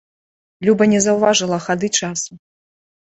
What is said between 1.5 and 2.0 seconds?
хады